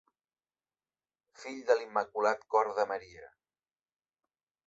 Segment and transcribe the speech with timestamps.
[1.41, 3.31] Fill de l'Immaculat Cor de Maria.